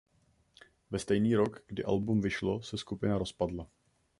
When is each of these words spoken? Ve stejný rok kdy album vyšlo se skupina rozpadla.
Ve 0.91 0.99
stejný 0.99 1.35
rok 1.35 1.61
kdy 1.67 1.83
album 1.83 2.21
vyšlo 2.21 2.61
se 2.63 2.77
skupina 2.77 3.17
rozpadla. 3.17 3.67